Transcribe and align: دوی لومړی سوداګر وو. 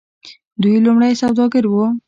دوی 0.61 0.75
لومړی 0.85 1.13
سوداګر 1.21 1.63
وو. 1.67 1.85